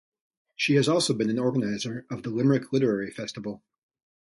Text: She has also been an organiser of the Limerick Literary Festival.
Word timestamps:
She 0.55 0.73
has 0.77 0.89
also 0.89 1.13
been 1.13 1.29
an 1.29 1.37
organiser 1.37 2.07
of 2.09 2.23
the 2.23 2.31
Limerick 2.31 2.73
Literary 2.73 3.11
Festival. 3.11 3.61